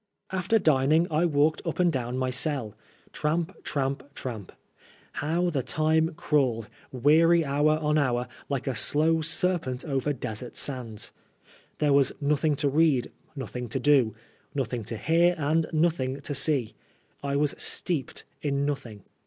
[0.31, 2.73] After dining I walked up and down my cell—
[3.13, 4.51] ^tramp, tramp, tramp.
[5.11, 11.11] How the time crawled, weary hour on hour, like a slow serpent over desert sands.
[11.77, 14.15] There was nothing to read, nothing to do,
[14.55, 16.73] nothing to hear, and nothing to see.
[17.21, 19.03] I was steeped in nothing.